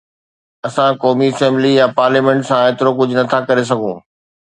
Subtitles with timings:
[0.67, 4.07] اسان قومي اسيمبلي يا پارليامينٽ سان ايترو ڪجهه نٿا ڪري سگهون